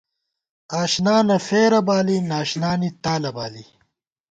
[0.79, 3.65] آشانہ فېرہ بالی، ناشنانی تالہ بالی